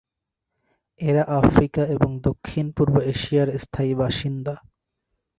এরা 1.01 1.23
আফ্রিকা 1.39 1.83
এবং 1.95 2.09
দক্ষিণ-পূর্ব 2.19 2.95
এশিয়ার 3.13 3.49
স্থায়ী 3.57 3.93
বাসিন্দা। 3.95 4.53